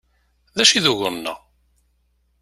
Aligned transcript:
D 0.55 0.57
acu 0.63 0.75
i 0.77 0.79
d 0.83 0.85
ugur-nneɣ? 0.91 1.39